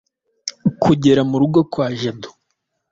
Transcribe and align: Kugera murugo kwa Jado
Kugera 0.83 1.21
murugo 1.29 1.59
kwa 1.71 1.87
Jado 1.99 2.29